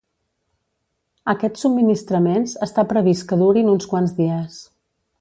Aquests 1.33 1.67
subministraments 1.67 2.57
està 2.69 2.89
previst 2.95 3.27
que 3.33 3.41
durin 3.45 3.73
uns 3.77 3.91
quants 3.95 4.21
dies. 4.23 4.61